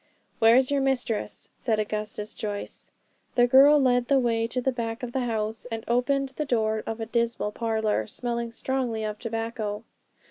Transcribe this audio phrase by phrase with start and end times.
[0.39, 2.89] 'Where's your mistress?' said Augustus Joyce.
[3.35, 6.81] The girl led the way to the back of the house, and opened the door
[6.87, 9.83] of a dismal parlour, smelling strongly of tobacco.